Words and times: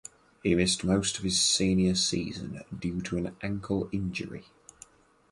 He 0.41 0.55
missed 0.55 0.83
most 0.83 1.19
of 1.19 1.23
his 1.23 1.39
senior 1.39 1.93
season 1.93 2.63
due 2.75 3.01
to 3.03 3.17
an 3.19 3.35
ankle 3.43 3.87
injury. 3.91 4.45